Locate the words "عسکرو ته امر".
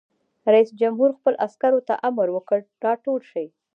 1.45-2.27